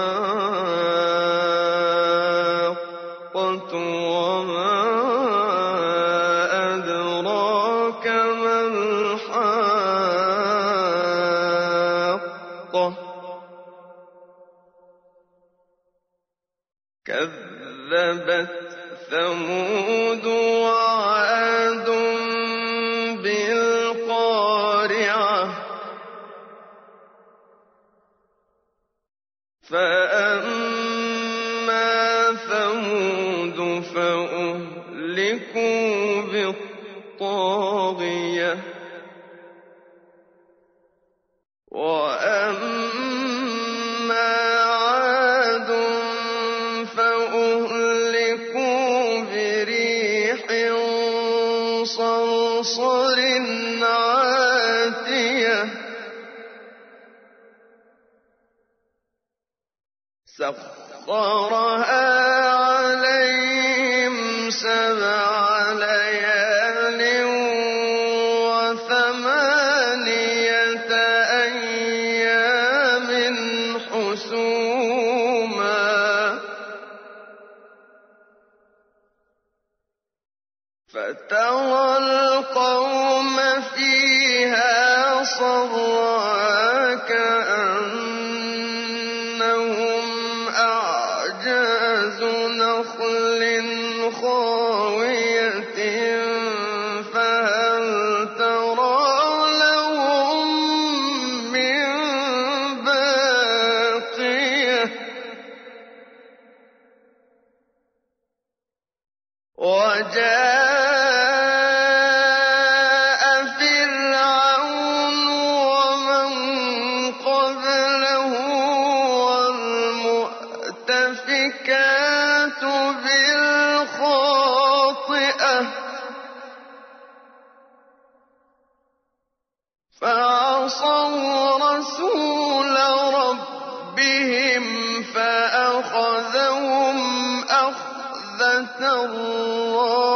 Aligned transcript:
أما 31.69 32.35
ثمود 32.49 33.83
فأهلكوا 33.95 35.41
بالطاغية. 37.19 38.57
فترى 80.93 81.97
القوم 81.97 83.37
فيها 83.75 85.23
صرعا 85.23 86.95
كأن 86.95 87.98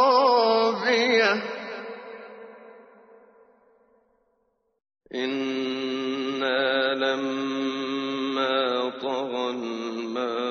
الرابية 0.03 1.43
إنا 5.15 6.93
لما 6.93 8.89
طغى 9.01 9.49
الماء 9.49 10.43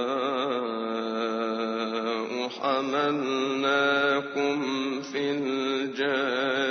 حملناكم 2.49 4.59
في 5.03 5.31
الجارية 5.31 6.63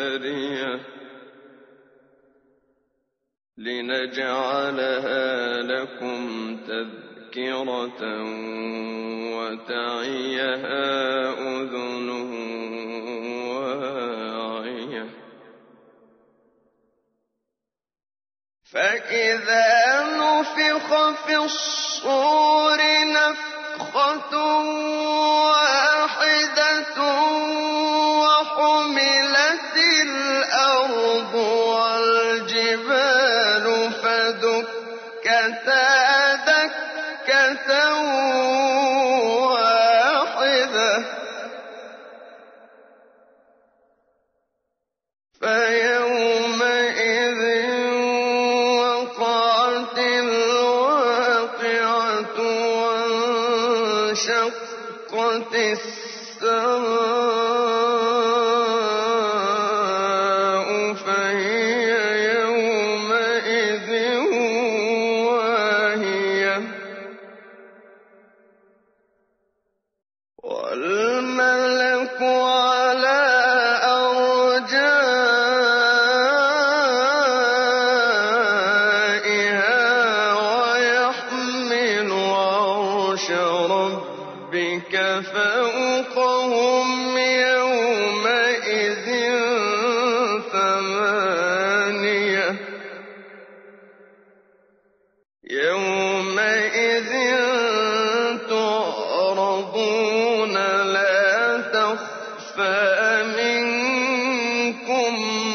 لنجعلها 3.58 5.62
لكم 5.62 6.58
تذكرة 6.58 8.02
تعيها 9.72 10.90
أذن 11.32 12.10
واعية. 13.48 15.06
فإذا 18.74 19.72
نفخ 20.18 20.88
في 21.26 21.36
الصور 21.38 22.80
نفخة 23.06 24.51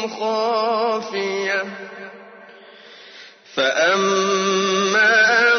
خافية. 0.09 1.63
فأما 3.55 5.56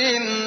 إن 0.00 0.39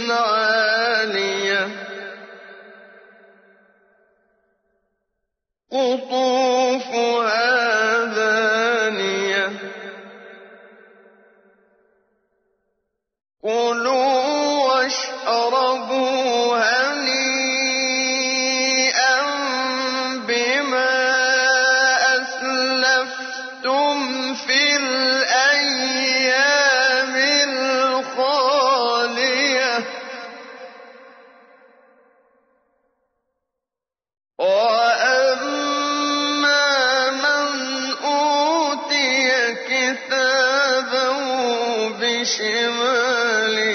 بشماله 42.23 43.69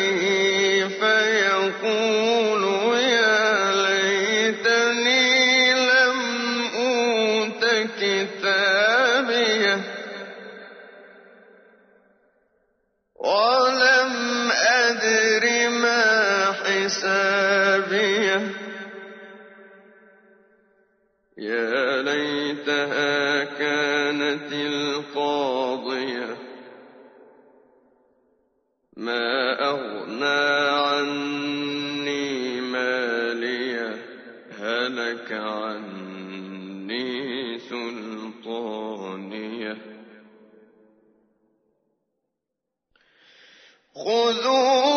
خذوا 43.94 44.87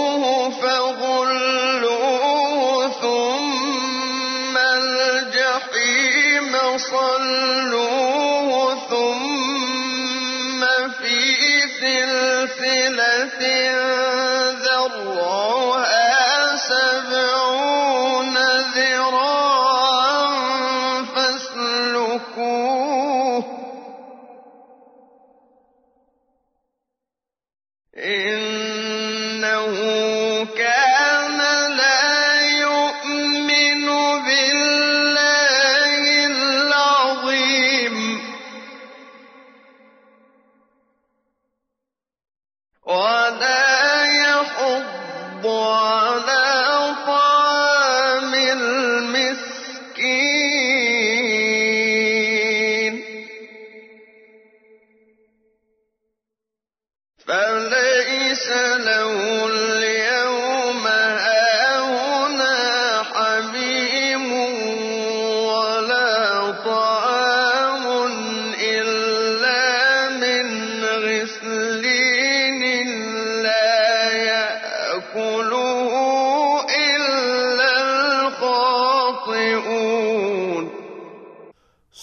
على 45.45 46.40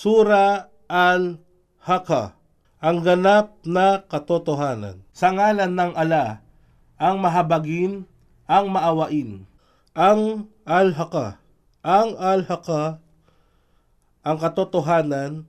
Sura 0.08 0.72
Al-Haqqa 0.88 2.32
ang 2.80 3.04
ganap 3.04 3.60
na 3.60 4.00
katotohanan. 4.08 5.04
Sa 5.12 5.36
ngalan 5.36 5.68
ng 5.68 5.92
ala, 5.92 6.40
ang 6.96 7.20
mahabagin, 7.20 8.08
ang 8.48 8.72
maawain. 8.72 9.44
Ang 9.92 10.48
Al-Haqqa. 10.64 11.36
Ang 11.84 12.16
Al-Haqqa, 12.16 13.04
ang 14.24 14.36
katotohanan, 14.40 15.44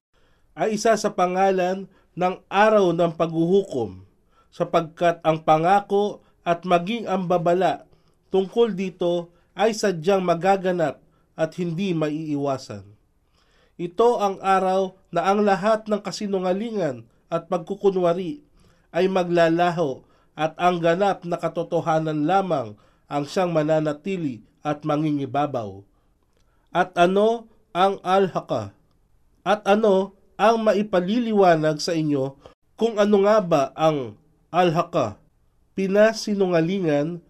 ay 0.59 0.75
isa 0.75 0.91
sa 0.99 1.15
pangalan 1.15 1.87
ng 2.19 2.35
araw 2.51 2.91
ng 2.91 3.15
paghuhukom 3.15 4.03
sapagkat 4.51 5.23
ang 5.23 5.39
pangako 5.39 6.19
at 6.43 6.67
maging 6.67 7.07
ang 7.07 7.31
babala 7.31 7.87
tungkol 8.27 8.75
dito 8.75 9.31
ay 9.55 9.71
sadyang 9.71 10.19
magaganap 10.19 10.99
at 11.39 11.55
hindi 11.55 11.95
maiiwasan. 11.95 12.98
Ito 13.79 14.19
ang 14.19 14.43
araw 14.43 14.91
na 15.07 15.31
ang 15.31 15.47
lahat 15.47 15.87
ng 15.87 16.03
kasinungalingan 16.03 17.07
at 17.31 17.47
pagkukunwari 17.47 18.43
ay 18.91 19.07
maglalaho 19.07 20.03
at 20.35 20.51
ang 20.59 20.83
ganap 20.83 21.23
na 21.23 21.39
katotohanan 21.39 22.27
lamang 22.27 22.75
ang 23.07 23.23
siyang 23.23 23.55
mananatili 23.55 24.43
at 24.67 24.83
mangingibabaw. 24.83 25.79
At 26.75 26.91
ano 26.99 27.47
ang 27.71 28.03
al-haka? 28.03 28.75
At 29.47 29.63
ano 29.63 30.11
ang 30.35 30.59
maipaliliwanag 30.59 31.79
sa 31.79 31.95
inyo 31.95 32.35
kung 32.75 32.99
ano 32.99 33.23
nga 33.23 33.39
ba 33.39 33.63
ang 33.79 34.19
al-haka? 34.51 35.15
Pinasinungalingan 35.79 37.23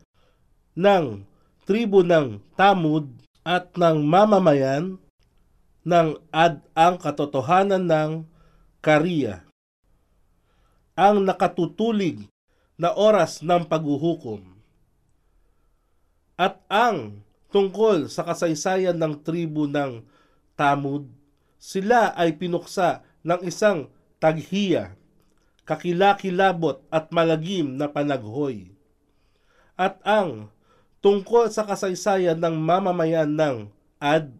ng 0.73 1.05
tribo 1.69 2.01
ng 2.01 2.41
Tamud 2.57 3.05
at 3.45 3.69
ng 3.77 4.01
mamamayan 4.01 4.97
ng 5.83 6.19
ad 6.31 6.63
ang 6.75 6.99
katotohanan 6.99 7.85
ng 7.87 8.11
Kariya. 8.79 9.43
Ang 10.95 11.27
nakatutulig 11.27 12.27
na 12.79 12.95
oras 12.95 13.43
ng 13.43 13.67
paghuhukom. 13.67 14.43
At 16.39 16.63
ang 16.71 17.27
tungkol 17.51 18.07
sa 18.07 18.23
kasaysayan 18.23 18.95
ng 18.95 19.19
tribo 19.19 19.67
ng 19.67 20.07
Tamud, 20.55 21.11
sila 21.59 22.15
ay 22.15 22.39
pinuksa 22.39 23.03
ng 23.27 23.43
isang 23.43 23.91
taghiya, 24.23 24.95
kakilakilabot 25.67 26.79
at 26.87 27.11
malagim 27.11 27.75
na 27.75 27.91
panaghoy. 27.91 28.71
At 29.75 29.99
ang 30.07 30.51
tungkol 31.03 31.51
sa 31.51 31.67
kasaysayan 31.67 32.39
ng 32.39 32.55
mamamayan 32.55 33.31
ng 33.31 33.57
Ad, 33.99 34.31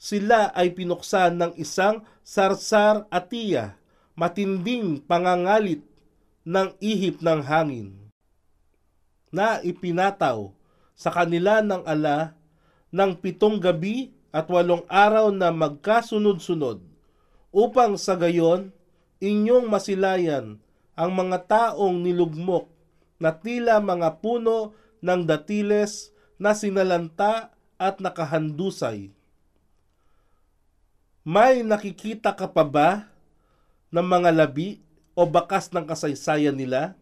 sila 0.00 0.48
ay 0.56 0.72
pinuksa 0.72 1.28
ng 1.28 1.52
isang 1.60 2.00
sarsar 2.24 3.04
atiya, 3.12 3.76
matinding 4.16 5.04
pangangalit 5.04 5.84
ng 6.48 6.72
ihip 6.80 7.20
ng 7.20 7.44
hangin, 7.44 7.92
na 9.28 9.60
ipinataw 9.60 10.56
sa 10.96 11.12
kanila 11.12 11.60
ng 11.60 11.84
ala 11.84 12.32
ng 12.88 13.12
pitong 13.20 13.60
gabi 13.60 14.08
at 14.32 14.48
walong 14.48 14.88
araw 14.88 15.28
na 15.28 15.52
magkasunod-sunod, 15.52 16.80
upang 17.52 18.00
sa 18.00 18.16
gayon 18.16 18.72
inyong 19.20 19.68
masilayan 19.68 20.56
ang 20.96 21.12
mga 21.12 21.44
taong 21.44 22.00
nilugmok 22.00 22.72
na 23.20 23.36
tila 23.36 23.84
mga 23.84 24.16
puno 24.24 24.72
ng 25.04 25.28
datiles 25.28 26.08
na 26.40 26.56
sinalanta 26.56 27.52
at 27.76 28.00
nakahandusay. 28.00 29.19
May 31.20 31.60
nakikita 31.60 32.32
ka 32.32 32.48
pa 32.48 32.64
ba 32.64 33.12
ng 33.92 34.00
mga 34.00 34.32
labi 34.32 34.80
o 35.12 35.28
bakas 35.28 35.68
ng 35.68 35.84
kasaysayan 35.84 36.56
nila? 36.56 36.96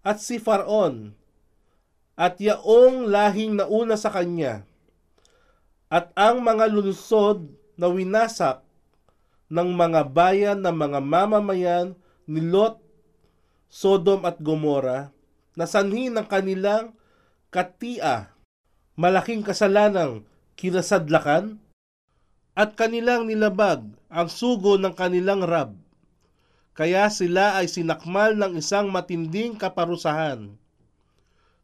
At 0.00 0.24
si 0.24 0.40
Faraon 0.40 1.12
at 2.16 2.40
yaong 2.40 3.12
lahing 3.12 3.60
nauna 3.60 4.00
sa 4.00 4.08
kanya 4.08 4.64
at 5.92 6.08
ang 6.16 6.40
mga 6.40 6.72
lungsod 6.72 7.44
na 7.76 7.92
winasak 7.92 8.64
ng 9.52 9.68
mga 9.76 10.00
bayan 10.08 10.58
ng 10.64 10.72
mga 10.72 10.98
mamamayan 11.04 11.86
ni 12.24 12.40
Lot, 12.40 12.80
Sodom 13.68 14.24
at 14.24 14.40
Gomora 14.40 15.12
na 15.52 15.68
sanhi 15.68 16.08
ng 16.08 16.24
kanilang 16.24 16.96
katia, 17.52 18.32
malaking 18.96 19.44
kasalanang 19.44 20.24
kinasadlakan 20.56 21.60
at 22.58 22.74
kanilang 22.74 23.30
nilabag 23.30 23.86
ang 24.10 24.26
sugo 24.26 24.74
ng 24.74 24.90
kanilang 24.90 25.46
rab. 25.46 25.78
Kaya 26.74 27.06
sila 27.06 27.54
ay 27.54 27.70
sinakmal 27.70 28.34
ng 28.34 28.58
isang 28.58 28.90
matinding 28.90 29.54
kaparusahan. 29.54 30.50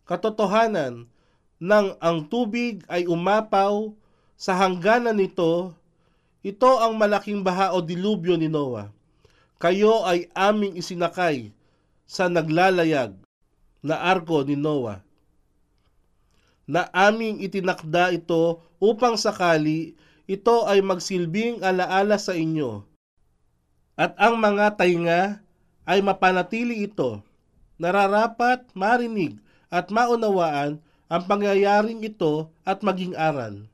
Katotohanan 0.07 1.11
nang 1.59 1.99
ang 1.99 2.31
tubig 2.31 2.87
ay 2.87 3.11
umapaw 3.11 3.91
sa 4.39 4.55
hangganan 4.55 5.19
nito, 5.19 5.75
ito 6.47 6.71
ang 6.79 6.95
malaking 6.95 7.43
baha 7.43 7.75
o 7.75 7.83
dilubyo 7.83 8.39
ni 8.39 8.47
Noah. 8.47 8.95
Kayo 9.59 10.07
ay 10.07 10.31
aming 10.31 10.79
isinakay 10.79 11.51
sa 12.07 12.31
naglalayag 12.31 13.19
na 13.83 13.99
arko 13.99 14.47
ni 14.47 14.55
Noah 14.55 15.03
na 16.65 16.89
aming 16.97 17.45
itinakda 17.45 18.13
ito 18.17 18.61
upang 18.81 19.21
sakali 19.21 19.93
ito 20.25 20.65
ay 20.65 20.81
magsilbing 20.81 21.61
alaala 21.61 22.17
sa 22.17 22.33
inyo. 22.33 22.85
At 23.95 24.17
ang 24.19 24.41
mga 24.41 24.75
tainga 24.81 25.45
ay 25.85 26.01
mapanatili 26.01 26.89
ito. 26.89 27.21
Nararapat 27.77 28.71
marinig 28.73 29.39
at 29.69 29.91
maunawaan 29.93 30.81
ang 31.11 31.23
pangyayaring 31.29 32.01
ito 32.03 32.49
at 32.65 32.81
maging 32.81 33.13
aral. 33.15 33.69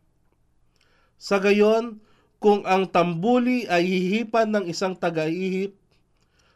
Sa 1.20 1.36
gayon, 1.36 2.00
kung 2.40 2.64
ang 2.64 2.88
tambuli 2.88 3.68
ay 3.68 3.84
hihipan 3.84 4.48
ng 4.48 4.64
isang 4.72 4.96
taga-ihip 4.96 5.76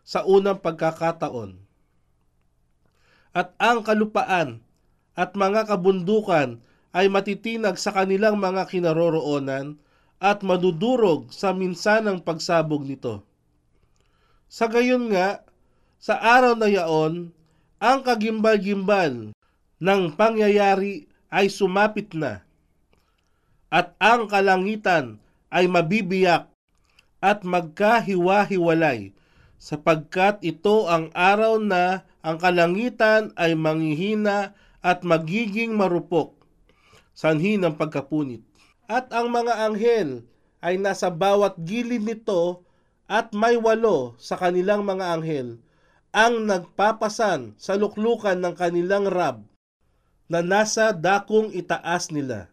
sa 0.01 0.25
unang 0.25 0.57
pagkakataon, 0.57 1.61
at 3.35 3.53
ang 3.61 3.85
kalupaan 3.85 4.65
at 5.13 5.35
mga 5.35 5.69
kabundukan 5.69 6.63
ay 6.95 7.11
matitinag 7.11 7.75
sa 7.75 7.91
kanilang 7.91 8.39
mga 8.39 8.71
kinaroroonan 8.71 9.75
at 10.23 10.47
madudurog 10.47 11.35
sa 11.35 11.51
minsanang 11.51 12.23
pagsabog 12.23 12.87
nito. 12.87 13.27
Sa 14.47 14.71
gayon 14.71 15.11
nga, 15.11 15.43
sa 15.99 16.23
araw 16.23 16.55
na 16.55 16.71
yaon, 16.71 17.35
ang 17.83 17.99
kagimbal-gimbal 18.07 19.35
ng 19.83 20.03
pangyayari 20.15 21.11
ay 21.35 21.51
sumapit 21.51 22.15
na 22.15 22.47
at 23.75 23.91
ang 23.99 24.31
kalangitan 24.31 25.19
ay 25.51 25.67
mabibiyak 25.67 26.47
at 27.19 27.43
magkahiwa-hiwalay 27.43 29.11
sapagkat 29.59 30.39
ito 30.47 30.87
ang 30.87 31.11
araw 31.11 31.59
na 31.59 32.07
ang 32.23 32.39
kalangitan 32.39 33.35
ay 33.35 33.59
manghihina 33.59 34.55
at 34.79 35.03
magiging 35.03 35.75
marupok 35.75 36.44
sanhi 37.15 37.57
ng 37.57 37.79
pagkapunit. 37.79 38.43
At 38.85 39.09
ang 39.15 39.33
mga 39.33 39.65
anghel 39.65 40.29
ay 40.61 40.77
nasa 40.77 41.09
bawat 41.09 41.57
gilid 41.63 42.05
nito 42.05 42.67
at 43.09 43.33
may 43.33 43.57
walo 43.57 44.19
sa 44.21 44.37
kanilang 44.37 44.85
mga 44.85 45.05
anghel 45.17 45.63
ang 46.15 46.47
nagpapasan 46.47 47.59
sa 47.59 47.75
luklukan 47.75 48.39
ng 48.39 48.55
kanilang 48.55 49.11
rab 49.11 49.43
na 50.31 50.47
nasa 50.47 50.95
dakong 50.95 51.51
itaas 51.51 52.15
nila. 52.15 52.47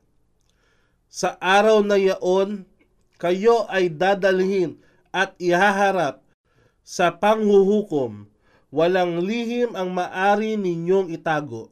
Sa 1.11 1.37
araw 1.37 1.85
na 1.85 1.99
yaon, 1.99 2.65
kayo 3.21 3.69
ay 3.69 3.91
dadalhin 3.91 4.81
at 5.13 5.37
ihaharap 5.37 6.23
sa 6.81 7.13
panghuhukom. 7.13 8.25
Walang 8.71 9.21
lihim 9.21 9.75
ang 9.75 9.91
maari 9.91 10.55
ninyong 10.55 11.11
itago. 11.11 11.69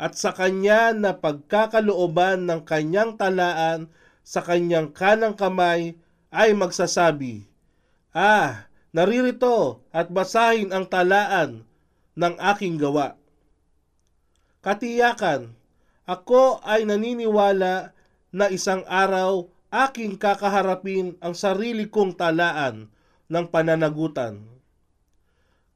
At 0.00 0.18
sa 0.18 0.32
kanya 0.34 0.96
na 0.96 1.16
pagkakalooban 1.16 2.48
ng 2.48 2.64
kanyang 2.66 3.16
talaan 3.20 3.92
sa 4.22 4.40
kanyang 4.42 4.94
kanang 4.94 5.34
kamay 5.34 5.98
ay 6.32 6.54
magsasabi, 6.56 7.46
Ah, 8.12 8.68
naririto 8.92 9.84
at 9.90 10.12
basahin 10.12 10.70
ang 10.70 10.84
talaan 10.88 11.64
ng 12.12 12.34
aking 12.54 12.76
gawa. 12.76 13.16
Katiyakan, 14.62 15.56
ako 16.04 16.62
ay 16.62 16.84
naniniwala 16.86 17.96
na 18.30 18.46
isang 18.52 18.84
araw 18.86 19.48
aking 19.72 20.20
kakaharapin 20.20 21.16
ang 21.24 21.32
sarili 21.32 21.88
kong 21.88 22.14
talaan 22.14 22.92
ng 23.32 23.46
pananagutan. 23.48 24.44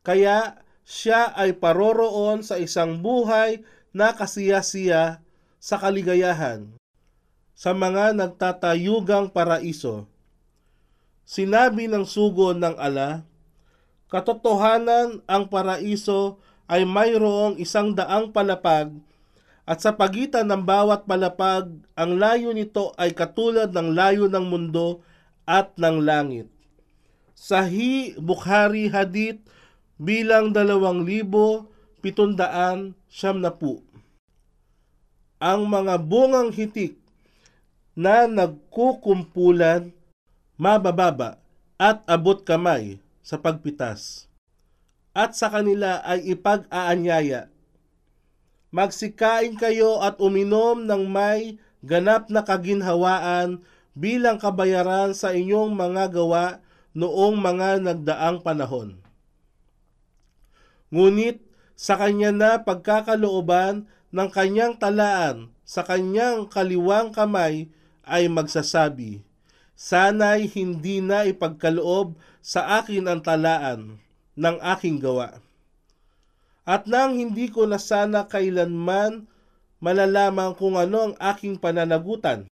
Kaya 0.05 0.61
siya 0.87 1.35
ay 1.35 1.57
paroroon 1.59 2.45
sa 2.47 2.61
isang 2.61 3.03
buhay 3.03 3.65
na 3.97 4.13
kasiyasiya 4.13 5.25
sa 5.57 5.77
kaligayahan 5.81 6.69
sa 7.57 7.73
mga 7.73 8.13
nagtatayugang 8.13 9.33
paraiso. 9.33 10.05
Sinabi 11.25 11.89
ng 11.89 12.05
sugo 12.05 12.53
ng 12.53 12.77
ala, 12.77 13.25
Katotohanan 14.13 15.25
ang 15.25 15.49
paraiso 15.49 16.37
ay 16.69 16.85
mayroong 16.85 17.57
isang 17.57 17.97
daang 17.97 18.31
palapag 18.31 18.93
at 19.67 19.83
sa 19.83 19.91
pagitan 19.91 20.47
ng 20.47 20.63
bawat 20.63 21.11
palapag, 21.11 21.67
ang 21.99 22.11
layo 22.23 22.55
nito 22.55 22.95
ay 22.95 23.11
katulad 23.11 23.75
ng 23.75 23.99
layo 23.99 24.31
ng 24.31 24.47
mundo 24.47 25.03
at 25.43 25.75
ng 25.75 26.07
langit. 26.07 26.47
Sahi 27.35 28.15
Bukhari 28.15 28.87
Hadith 28.87 29.43
bilang 29.99 30.55
dalawang 30.55 31.03
libo 31.03 31.67
pitundaan 31.99 32.95
siyam 33.17 33.41
na 33.41 33.49
po. 33.49 33.81
Ang 35.41 35.65
mga 35.65 35.97
bungang 35.97 36.53
hitik 36.53 37.01
na 37.97 38.29
nagkukumpulan 38.29 39.89
mabababa 40.61 41.41
at 41.81 42.05
abot 42.05 42.45
kamay 42.45 43.01
sa 43.25 43.41
pagpitas. 43.41 44.29
At 45.17 45.33
sa 45.33 45.49
kanila 45.49 46.05
ay 46.05 46.37
ipag-aanyaya 46.37 47.49
Magsikain 48.75 49.55
kayo 49.55 50.03
at 50.03 50.19
uminom 50.19 50.85
ng 50.85 51.07
may 51.07 51.57
ganap 51.87 52.29
na 52.29 52.43
kaginhawaan 52.43 53.63
bilang 53.95 54.43
kabayaran 54.43 55.15
sa 55.15 55.33
inyong 55.33 55.73
mga 55.73 56.13
gawa 56.13 56.61
noong 56.93 57.39
mga 57.39 57.81
nagdaang 57.81 58.43
panahon. 58.43 58.99
Ngunit 60.91 61.46
sa 61.77 62.01
kanya 62.01 62.33
na 62.33 62.51
pagkakalooban 62.65 63.85
ng 64.11 64.29
kanyang 64.33 64.75
talaan 64.81 65.53
sa 65.63 65.85
kanyang 65.85 66.49
kaliwang 66.49 67.13
kamay 67.13 67.69
ay 68.07 68.27
magsasabi, 68.33 69.21
Sana'y 69.77 70.49
hindi 70.49 71.05
na 71.05 71.29
ipagkaloob 71.29 72.17
sa 72.41 72.81
akin 72.81 73.13
ang 73.13 73.21
talaan 73.21 74.01
ng 74.35 74.57
aking 74.65 74.97
gawa 74.99 75.45
at 76.67 76.91
nang 76.91 77.15
hindi 77.15 77.47
ko 77.47 77.63
na 77.65 77.79
sana 77.79 78.27
kailanman 78.27 79.31
malalaman 79.79 80.51
kung 80.59 80.75
ano 80.75 81.09
ang 81.09 81.15
aking 81.23 81.63
pananagutan. 81.63 82.51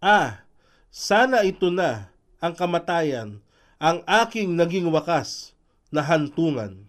Ah, 0.00 0.48
sana 0.88 1.44
ito 1.44 1.68
na 1.68 2.08
ang 2.40 2.56
kamatayan, 2.56 3.44
ang 3.76 4.00
aking 4.08 4.56
naging 4.56 4.88
wakas 4.88 5.52
na 5.92 6.00
hantungan. 6.00 6.88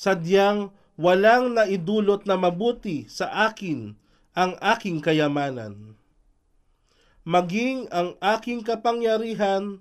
Sadyang 0.00 0.72
walang 0.96 1.52
naidulot 1.52 2.24
na 2.24 2.40
mabuti 2.40 3.04
sa 3.12 3.28
akin 3.52 3.92
ang 4.32 4.56
aking 4.56 5.04
kayamanan. 5.04 5.92
Maging 7.28 7.84
ang 7.92 8.16
aking 8.16 8.64
kapangyarihan 8.64 9.76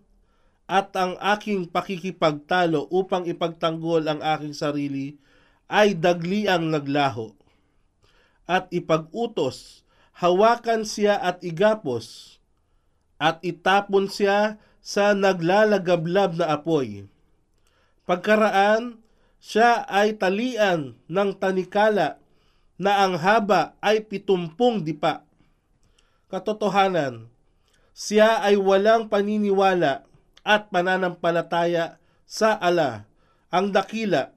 at 0.68 0.92
ang 1.00 1.16
aking 1.24 1.72
pakikipagtalo 1.72 2.92
upang 2.92 3.32
ipagtanggol 3.32 4.04
ang 4.12 4.20
aking 4.20 4.52
sarili 4.52 5.16
ay 5.72 5.96
dagliang 5.96 6.68
naglaho. 6.68 7.32
At 8.44 8.68
ipag-utos, 8.76 9.88
hawakan 10.20 10.84
siya 10.84 11.16
at 11.16 11.40
igapos, 11.48 12.36
at 13.16 13.40
itapon 13.40 14.12
siya 14.12 14.60
sa 14.84 15.16
naglalagablab 15.16 16.44
na 16.44 16.60
apoy. 16.60 17.08
Pagkaraan, 18.04 19.00
siya 19.39 19.88
ay 19.88 20.19
talian 20.19 21.00
ng 21.08 21.31
tanikala 21.39 22.19
na 22.79 23.03
ang 23.03 23.19
haba 23.19 23.75
ay 23.79 24.03
pitumpong 24.03 24.84
dipa. 24.84 25.24
Katotohanan, 26.31 27.27
siya 27.96 28.39
ay 28.39 28.55
walang 28.55 29.12
paniniwala 29.12 30.08
at 30.48 30.72
pananampalataya 30.72 32.00
sa 32.24 32.55
ala, 32.55 33.10
ang 33.51 33.74
dakila, 33.74 34.31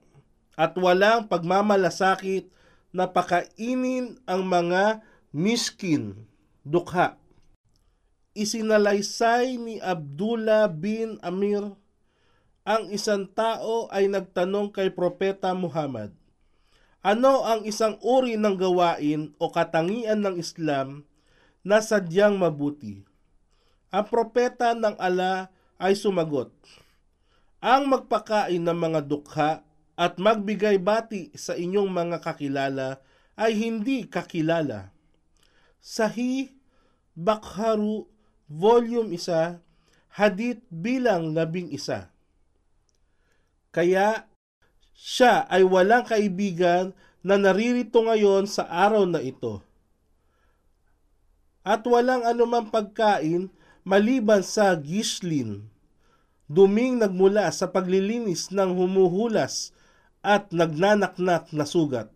at 0.57 0.73
walang 0.75 1.29
pagmamalasakit 1.29 2.49
na 2.91 3.07
pakainin 3.07 4.17
ang 4.27 4.43
mga 4.43 5.05
miskin, 5.31 6.27
dukha. 6.65 7.17
Isinalaysay 8.33 9.61
ni 9.61 9.77
Abdullah 9.77 10.65
bin 10.69 11.21
Amir 11.21 11.77
ang 12.63 12.87
isang 12.95 13.27
tao 13.27 13.91
ay 13.91 14.07
nagtanong 14.07 14.71
kay 14.71 14.87
Propeta 14.87 15.51
Muhammad, 15.51 16.15
Ano 17.03 17.43
ang 17.43 17.67
isang 17.67 17.99
uri 17.99 18.39
ng 18.39 18.55
gawain 18.55 19.35
o 19.35 19.51
katangian 19.51 20.23
ng 20.23 20.39
Islam 20.39 21.03
na 21.59 21.83
sadyang 21.83 22.39
mabuti? 22.39 23.03
Ang 23.91 24.07
propeta 24.07 24.71
ng 24.71 24.95
ala 24.95 25.51
ay 25.75 25.99
sumagot, 25.99 26.55
Ang 27.59 27.91
magpakain 27.91 28.63
ng 28.63 28.79
mga 28.79 28.99
dukha 29.03 29.67
at 29.99 30.15
magbigay 30.15 30.79
bati 30.79 31.35
sa 31.35 31.59
inyong 31.59 31.91
mga 31.91 32.17
kakilala 32.23 33.03
ay 33.35 33.51
hindi 33.51 34.07
kakilala. 34.07 34.95
Sahih 35.83 36.55
Bakharu 37.11 38.07
Volume 38.47 39.19
1 39.19 39.59
Hadith 40.15 40.63
bilang 40.71 41.35
labing 41.35 41.67
isa. 41.67 42.12
Kaya 43.73 44.29
siya 44.93 45.49
ay 45.49 45.65
walang 45.65 46.05
kaibigan 46.05 46.93
na 47.25 47.41
naririto 47.41 48.05
ngayon 48.05 48.45
sa 48.45 48.69
araw 48.69 49.09
na 49.09 49.19
ito. 49.19 49.65
At 51.65 51.81
walang 51.89 52.27
anumang 52.27 52.69
pagkain 52.69 53.49
maliban 53.81 54.45
sa 54.45 54.75
gislin, 54.77 55.67
duming 56.45 57.01
nagmula 57.01 57.49
sa 57.49 57.71
paglilinis 57.71 58.53
ng 58.53 58.77
humuhulas 58.77 59.73
at 60.21 60.53
nagnanaknak 60.53 61.49
na 61.49 61.65
sugat. 61.65 62.11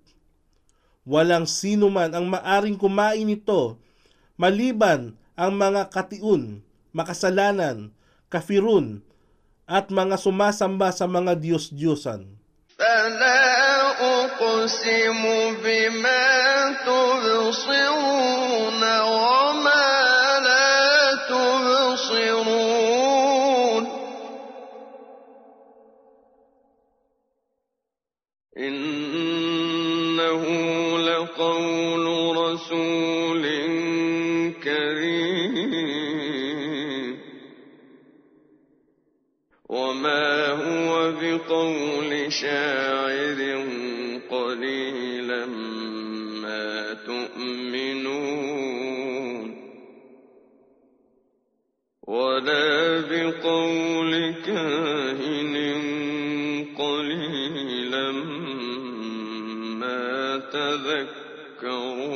Walang 1.07 1.47
sino 1.47 1.87
man 1.87 2.11
ang 2.11 2.27
maaring 2.27 2.75
kumain 2.75 3.23
nito 3.23 3.79
maliban 4.37 5.17
ang 5.33 5.57
mga 5.57 5.89
katiun, 5.89 6.61
makasalanan, 6.93 7.91
kafirun, 8.29 9.01
at 9.67 9.91
mga 9.91 10.15
sumasamba 10.15 10.95
sa 10.95 11.05
mga 11.11 11.35
Diyos-Diyosan. 11.35 12.37
فلا 12.77 13.57
أقسم 13.99 15.23
بما 15.63 16.27
تبصرون 16.85 18.83
وما 19.01 19.87
لا 20.45 21.15
تبصرون 21.29 22.57
إنه 28.57 30.43
لقول 30.99 32.05
رسول 32.37 33.43
كريم 34.63 35.36
وما 39.69 40.47
هو 40.51 41.11
بقول 41.11 42.31
شاعر 42.31 43.39
قليلا 44.29 45.45
ما 46.41 46.93
تؤمنون 46.93 48.47
ولا 52.07 52.99
بقول 52.99 54.33
كاهن 54.45 55.55
قليلا 56.77 58.11
ما 59.81 60.37
تذكرون 60.37 62.07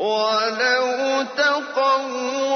ولو 0.00 1.24
تقول 1.36 2.49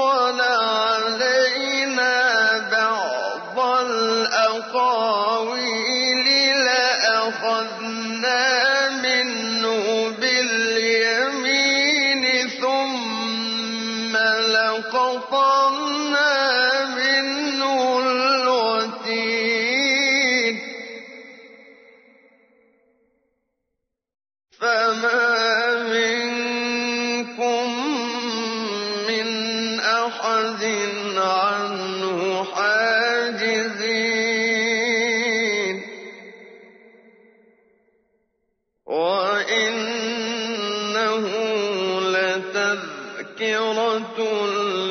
تذكرة 43.39 44.19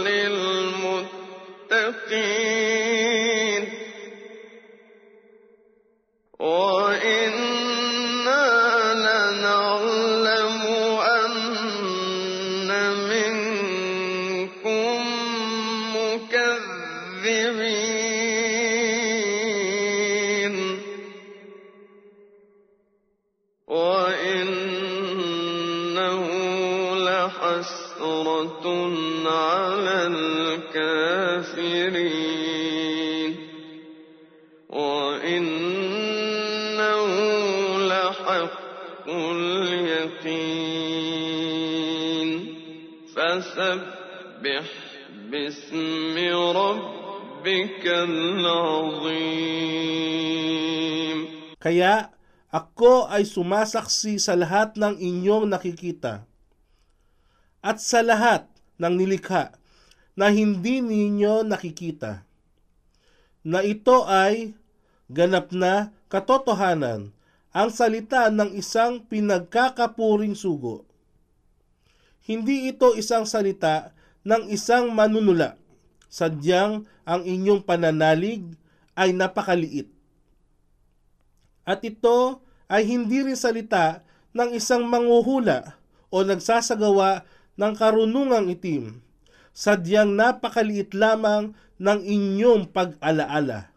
للمتقين. 0.04 1.14
الكافرين 30.73 32.29
وإنه 34.69 35.59
لحق 37.87 39.07
اليقين 39.09 40.59
فسبح 43.15 44.65
باسم 45.29 46.15
ربك 46.57 47.85
العظيم 47.85 49.59
Kaya 51.59 52.15
ako 52.55 53.11
ay 53.11 53.27
sumasaksi 53.27 54.15
sa 54.15 54.31
lahat 54.39 54.79
ng 54.79 54.95
inyong 54.95 55.51
nakikita 55.51 56.23
at 57.59 57.83
sa 57.83 57.99
lahat 57.99 58.47
ng 58.79 58.95
nilikha 58.95 59.51
na 60.14 60.30
hindi 60.30 60.78
ninyo 60.78 61.42
nakikita 61.42 62.22
na 63.44 63.60
ito 63.60 64.08
ay 64.08 64.56
ganap 65.12 65.52
na 65.52 65.92
katotohanan 66.08 67.12
ang 67.54 67.68
salita 67.70 68.32
ng 68.32 68.56
isang 68.56 69.04
pinagkakapuring 69.04 70.34
sugo. 70.34 70.82
Hindi 72.24 72.72
ito 72.72 72.96
isang 72.96 73.28
salita 73.28 73.92
ng 74.24 74.48
isang 74.48 74.90
manunula, 74.90 75.60
sadyang 76.08 76.88
ang 77.04 77.22
inyong 77.22 77.60
pananalig 77.62 78.42
ay 78.96 79.12
napakaliit. 79.12 79.92
At 81.68 81.84
ito 81.84 82.40
ay 82.66 82.88
hindi 82.88 83.20
rin 83.20 83.36
salita 83.36 84.00
ng 84.32 84.56
isang 84.56 84.88
manguhula 84.88 85.76
o 86.08 86.24
nagsasagawa 86.24 87.22
ng 87.60 87.72
karunungang 87.76 88.50
itim, 88.50 89.04
sadyang 89.54 90.18
napakaliit 90.18 90.92
lamang 90.92 91.54
ng 91.78 92.00
inyong 92.02 92.68
pag-alaala. 92.74 93.70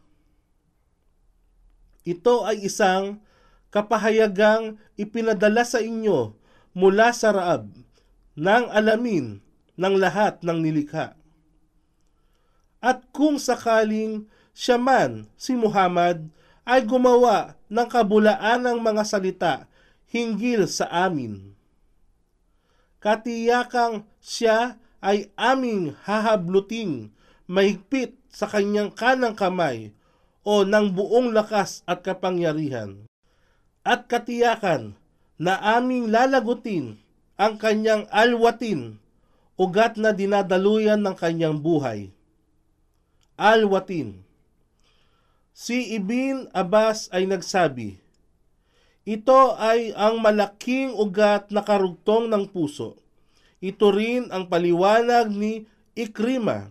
Ito 2.01 2.49
ay 2.49 2.65
isang 2.65 3.21
kapahayagang 3.69 4.81
ipinadala 4.97 5.61
sa 5.61 5.77
inyo 5.77 6.33
mula 6.73 7.13
sa 7.13 7.29
Raab 7.29 7.69
ng 8.33 8.63
alamin 8.73 9.43
ng 9.77 9.93
lahat 10.01 10.41
ng 10.41 10.57
nilikha. 10.65 11.13
At 12.81 13.05
kung 13.13 13.37
sakaling 13.37 14.29
siya 14.57 14.81
man, 14.81 15.29
si 15.37 15.53
Muhammad, 15.53 16.33
ay 16.65 16.85
gumawa 16.85 17.57
ng 17.69 17.87
kabulaan 17.89 18.65
ng 18.65 18.77
mga 18.81 19.03
salita 19.05 19.53
hinggil 20.09 20.65
sa 20.65 20.89
amin. 20.89 21.53
Katiyakang 22.97 24.07
siya 24.17 24.81
ay 25.07 25.31
aming 25.39 25.95
hahabluting 26.03 27.15
mahigpit 27.47 28.19
sa 28.27 28.43
kanyang 28.51 28.91
kanang 28.91 29.39
kamay 29.39 29.95
o 30.43 30.67
ng 30.67 30.91
buong 30.91 31.31
lakas 31.31 31.87
at 31.87 32.03
kapangyarihan. 32.03 33.07
At 33.87 34.11
katiyakan 34.11 34.99
na 35.39 35.55
aming 35.79 36.11
lalagutin 36.11 36.99
ang 37.39 37.55
kanyang 37.55 38.03
alwatin, 38.11 38.99
ugat 39.55 39.95
na 39.95 40.11
dinadaluyan 40.11 40.99
ng 40.99 41.15
kanyang 41.15 41.55
buhay. 41.63 42.11
Alwatin. 43.39 44.27
Si 45.55 45.95
Ibn 45.95 46.51
Abbas 46.51 47.07
ay 47.15 47.31
nagsabi, 47.31 47.95
Ito 49.07 49.55
ay 49.55 49.95
ang 49.95 50.19
malaking 50.19 50.91
ugat 50.91 51.47
na 51.55 51.63
karugtong 51.63 52.27
ng 52.27 52.51
puso. 52.51 53.06
Ito 53.57 53.89
rin 53.89 54.29
ang 54.29 54.45
paliwanag 54.45 55.33
ni 55.33 55.65
Ikrima, 55.97 56.69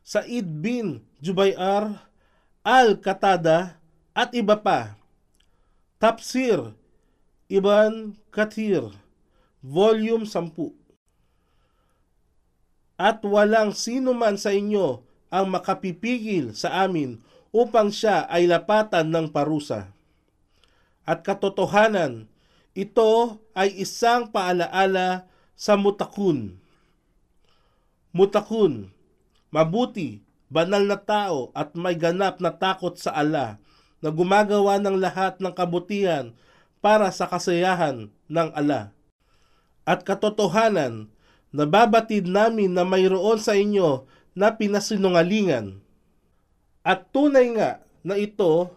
Said 0.00 0.48
bin 0.64 1.04
Jubayar, 1.20 2.08
Al-Qatada 2.64 3.76
at 4.16 4.32
iba 4.32 4.56
pa. 4.56 4.96
Tafsir 6.00 6.72
Ibn 7.52 8.16
Kathir, 8.32 8.96
Volume 9.60 10.24
10 10.24 10.56
At 12.96 13.20
walang 13.20 13.76
sino 13.76 14.16
man 14.16 14.40
sa 14.40 14.56
inyo 14.56 15.04
ang 15.28 15.52
makapipigil 15.52 16.56
sa 16.56 16.86
amin 16.88 17.20
upang 17.52 17.92
siya 17.92 18.24
ay 18.32 18.48
lapatan 18.48 19.12
ng 19.12 19.26
parusa. 19.28 19.92
At 21.06 21.22
katotohanan, 21.22 22.26
ito 22.72 23.40
ay 23.52 23.72
isang 23.78 24.32
paalaala 24.32 25.28
sa 25.56 25.74
mutakun. 25.74 26.60
Mutakun, 28.12 28.92
mabuti, 29.48 30.20
banal 30.46 30.84
na 30.86 31.00
tao 31.00 31.50
at 31.56 31.74
may 31.74 31.98
ganap 31.98 32.38
na 32.38 32.54
takot 32.54 32.94
sa 32.94 33.10
Allah 33.16 33.58
na 33.98 34.12
gumagawa 34.12 34.78
ng 34.78 34.96
lahat 35.00 35.40
ng 35.42 35.50
kabutihan 35.50 36.30
para 36.78 37.10
sa 37.10 37.26
kasayahan 37.26 38.12
ng 38.30 38.48
Allah. 38.54 38.94
At 39.82 40.06
katotohanan, 40.06 41.10
nababatid 41.50 42.28
namin 42.28 42.76
na 42.76 42.84
mayroon 42.86 43.40
sa 43.40 43.56
inyo 43.56 44.06
na 44.36 44.54
pinasinungalingan. 44.54 45.80
At 46.86 47.10
tunay 47.10 47.56
nga 47.56 47.82
na 48.06 48.14
ito 48.14 48.70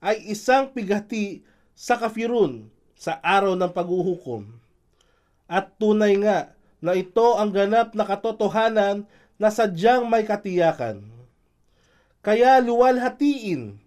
ay 0.00 0.32
isang 0.32 0.72
pigati 0.72 1.44
sa 1.76 2.00
kafirun 2.00 2.72
sa 2.96 3.20
araw 3.20 3.52
ng 3.56 3.72
paghuhukom. 3.72 4.48
At 5.50 5.74
tunay 5.82 6.14
nga 6.22 6.54
na 6.78 6.94
ito 6.94 7.34
ang 7.34 7.50
ganap 7.50 7.98
na 7.98 8.06
katotohanan 8.06 9.10
na 9.34 9.48
sadyang 9.50 10.06
may 10.06 10.22
katiyakan. 10.22 11.02
Kaya 12.22 12.62
luwalhatiin 12.62 13.82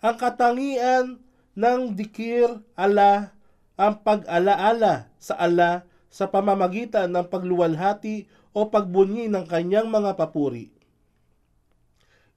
ang 0.00 0.16
katangian 0.16 1.20
ng 1.58 1.80
dikir 1.92 2.48
ala 2.78 3.36
ang 3.76 4.00
pag-alaala 4.00 5.10
sa 5.20 5.34
ala 5.36 5.84
sa 6.08 6.28
pamamagitan 6.28 7.10
ng 7.12 7.26
pagluwalhati 7.28 8.28
o 8.56 8.68
pagbunyi 8.68 9.28
ng 9.28 9.44
kanyang 9.44 9.88
mga 9.88 10.16
papuri. 10.16 10.72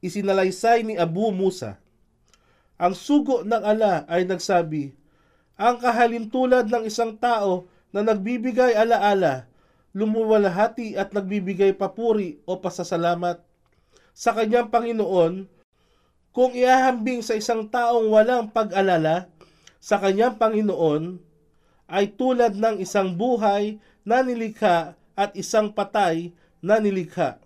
Isinalaysay 0.04 0.84
ni 0.84 1.00
Abu 1.00 1.32
Musa, 1.32 1.80
ang 2.76 2.92
sugo 2.92 3.48
ng 3.48 3.64
ala 3.64 4.04
ay 4.12 4.28
nagsabi, 4.28 4.92
ang 5.56 5.80
kahalintulad 5.80 6.68
ng 6.68 6.84
isang 6.84 7.16
tao 7.16 7.72
na 7.94 8.02
nagbibigay 8.02 8.74
alaala, 8.74 9.46
lumuwalhati 9.94 10.98
at 10.98 11.14
nagbibigay 11.14 11.78
papuri 11.78 12.42
o 12.50 12.58
pasasalamat 12.58 13.38
sa 14.14 14.34
kanyang 14.34 14.74
Panginoon, 14.74 15.46
kung 16.34 16.52
iahambing 16.58 17.22
sa 17.22 17.38
isang 17.38 17.70
taong 17.70 18.10
walang 18.10 18.50
pag-alala 18.50 19.30
sa 19.78 20.02
kanyang 20.02 20.42
Panginoon, 20.42 21.22
ay 21.86 22.10
tulad 22.18 22.58
ng 22.58 22.82
isang 22.82 23.14
buhay 23.14 23.78
na 24.02 24.26
nilikha 24.26 24.98
at 25.14 25.38
isang 25.38 25.70
patay 25.70 26.34
na 26.58 26.82
nilikha. 26.82 27.38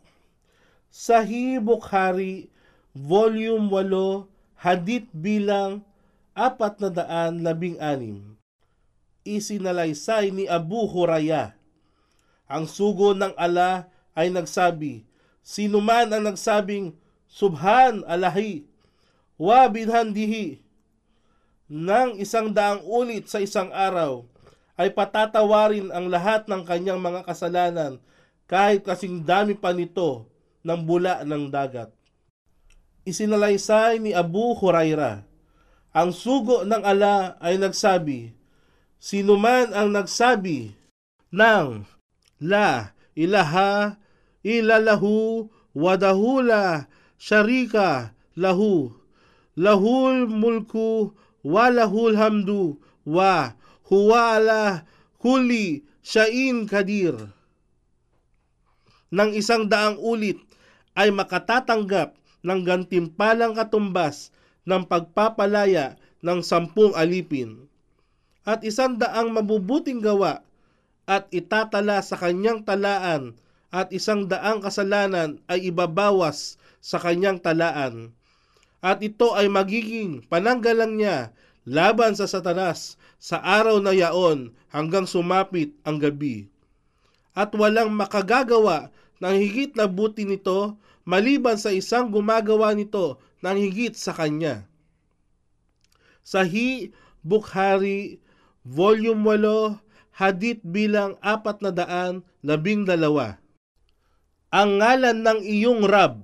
Sahih 0.88 1.60
Bukhari, 1.60 2.48
Volume 2.96 3.68
8, 3.68 4.24
Hadith 4.56 5.12
bilang 5.12 5.84
416. 6.32 8.37
Isinalaysay 9.36 10.32
ni 10.32 10.48
Abu 10.48 10.88
Huraya. 10.88 11.60
Ang 12.48 12.64
sugo 12.64 13.12
ng 13.12 13.36
ala 13.36 13.92
ay 14.16 14.32
nagsabi, 14.32 15.04
Sino 15.44 15.84
man 15.84 16.12
ang 16.16 16.24
nagsabing, 16.24 16.96
Subhan 17.28 18.08
Alahi, 18.08 18.64
wa 19.36 19.68
binhandihi, 19.68 20.64
ng 21.68 22.16
isang 22.16 22.56
daang 22.56 22.80
ulit 22.88 23.28
sa 23.28 23.44
isang 23.44 23.68
araw, 23.76 24.24
ay 24.80 24.88
patatawarin 24.96 25.92
ang 25.92 26.08
lahat 26.08 26.48
ng 26.48 26.64
kanyang 26.64 27.04
mga 27.04 27.28
kasalanan 27.28 28.00
kahit 28.48 28.88
kasing 28.88 29.28
dami 29.28 29.52
pa 29.58 29.76
nito 29.76 30.32
ng 30.64 30.80
bula 30.88 31.28
ng 31.28 31.52
dagat. 31.52 31.92
Isinalaysay 33.04 34.00
ni 34.00 34.12
Abu 34.16 34.56
Huraira, 34.56 35.28
ang 35.92 36.12
sugo 36.12 36.64
ng 36.64 36.84
ala 36.84 37.36
ay 37.40 37.56
nagsabi, 37.56 38.36
Sino 38.98 39.38
man 39.38 39.72
ang 39.78 39.94
nagsabi 39.94 40.74
ng 41.34 41.86
La 42.42 42.98
ilaha 43.18 43.98
ilalahu 44.46 45.50
wadahula 45.74 46.90
syarika 47.18 48.14
lahu 48.38 48.94
lahul 49.58 50.30
mulku 50.30 51.14
wa 51.42 51.70
lahul 51.74 52.14
hamdu 52.14 52.78
wa 53.06 53.58
huwa 53.90 54.38
ala 54.38 54.86
kulli 55.18 55.82
syai'in 56.06 56.70
kadir 56.70 57.18
ng 59.10 59.32
isang 59.34 59.66
daang 59.66 59.98
ulit 59.98 60.38
ay 60.94 61.10
makatatanggap 61.10 62.14
ng 62.46 62.60
gantimpalang 62.62 63.58
katumbas 63.58 64.30
ng 64.68 64.86
pagpapalaya 64.86 65.98
ng 66.22 66.44
sampung 66.46 66.94
alipin 66.94 67.66
at 68.48 68.64
isang 68.64 68.96
daang 68.96 69.36
mabubuting 69.36 70.00
gawa 70.00 70.40
at 71.04 71.28
itatala 71.36 72.00
sa 72.00 72.16
kanyang 72.16 72.64
talaan 72.64 73.36
at 73.76 73.92
isang 73.92 74.24
daang 74.24 74.64
kasalanan 74.64 75.44
ay 75.52 75.68
ibabawas 75.68 76.56
sa 76.80 76.96
kanyang 76.96 77.44
talaan. 77.44 78.16
At 78.80 79.04
ito 79.04 79.36
ay 79.36 79.52
magiging 79.52 80.24
pananggalang 80.32 80.96
niya 80.96 81.36
laban 81.68 82.16
sa 82.16 82.24
satanas 82.24 82.96
sa 83.20 83.44
araw 83.44 83.84
na 83.84 83.92
yaon 83.92 84.56
hanggang 84.72 85.04
sumapit 85.04 85.76
ang 85.84 86.00
gabi. 86.00 86.48
At 87.36 87.52
walang 87.52 87.92
makagagawa 87.92 88.96
ng 89.20 89.36
higit 89.36 89.76
na 89.76 89.92
buti 89.92 90.24
nito 90.24 90.80
maliban 91.04 91.60
sa 91.60 91.76
isang 91.76 92.08
gumagawa 92.08 92.72
nito 92.72 93.20
ng 93.44 93.58
higit 93.60 93.92
sa 94.00 94.16
kanya. 94.16 94.64
Sahi 96.24 96.96
Bukhari, 97.28 98.24
Volume 98.68 99.24
8, 99.24 99.80
hadith 100.12 100.60
bilang 100.60 101.16
apat 101.24 101.64
na 101.64 101.72
daan 101.72 102.20
labing 102.44 102.84
dalawa. 102.84 103.40
Ang 104.52 104.84
ngalan 104.84 105.24
ng 105.24 105.40
iyong 105.40 105.88
Rab, 105.88 106.20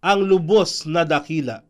ang 0.00 0.24
lubos 0.24 0.88
na 0.88 1.04
dakila. 1.04 1.60